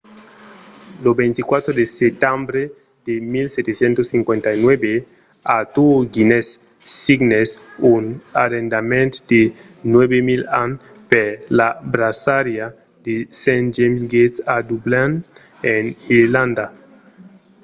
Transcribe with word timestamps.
lo 1.03 1.11
24 1.19 1.71
de 1.79 1.85
setembre 1.99 2.61
de 3.07 3.13
1759 3.33 4.89
arthur 5.59 5.95
guinness 6.13 6.47
signèt 7.03 7.49
un 7.93 8.03
arrendament 8.43 9.11
de 9.31 9.41
9 9.93 10.13
000 10.31 10.59
ans 10.63 10.75
per 11.11 11.27
la 11.59 11.69
braçariá 11.93 12.67
de 13.05 13.15
st 13.41 13.65
james' 13.77 14.07
gate 14.13 14.37
a 14.55 14.57
dublin 14.69 15.11
en 15.73 15.83
irlanda 16.19 16.65